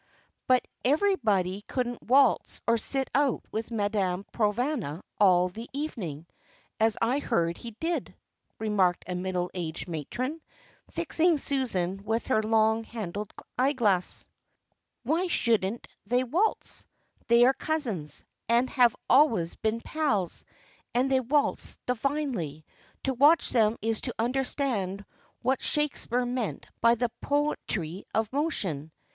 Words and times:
"But 0.47 0.65
everybody 0.83 1.61
couldn't 1.67 2.01
waltz 2.01 2.59
or 2.65 2.79
sit 2.79 3.07
out 3.13 3.43
with 3.51 3.69
Madame 3.69 4.25
Provana 4.33 5.03
all 5.19 5.47
the 5.49 5.69
evening, 5.73 6.25
as 6.79 6.97
I 6.99 7.19
heard 7.19 7.55
he 7.55 7.75
did," 7.79 8.15
remarked 8.57 9.05
a 9.07 9.13
middle 9.13 9.51
aged 9.53 9.87
matron, 9.87 10.41
fixing 10.89 11.37
Susan 11.37 12.03
with 12.03 12.25
her 12.25 12.41
long 12.41 12.83
handled 12.83 13.31
eyeglass. 13.59 14.25
"Why 15.03 15.27
shouldn't 15.27 15.87
they 16.07 16.23
waltz? 16.23 16.87
They 17.27 17.45
are 17.45 17.53
cousins, 17.53 18.23
and 18.49 18.71
have 18.71 18.95
always 19.07 19.53
been 19.53 19.81
pals, 19.81 20.45
and 20.95 21.11
they 21.11 21.19
waltz 21.19 21.77
divinely. 21.85 22.65
To 23.03 23.13
watch 23.13 23.51
them 23.51 23.77
is 23.83 24.01
to 24.01 24.15
understand 24.17 25.05
what 25.43 25.61
Shakespeare 25.61 26.25
meant 26.25 26.65
by 26.81 26.95
the 26.95 27.09
poetry 27.21 28.05
of 28.15 28.33
motion. 28.33 28.91